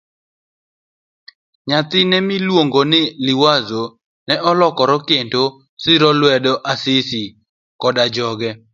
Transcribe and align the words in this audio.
Nyathine 1.67 2.17
miluongo 2.27 2.81
ni 2.91 3.01
Liwazo 3.25 3.83
ne 4.27 4.35
olokre 4.49 4.95
kendo 5.07 5.43
siro 5.81 6.09
lwedo 6.19 6.53
Asisi 6.71 7.23
koda 7.81 8.05
joge. 8.15 8.49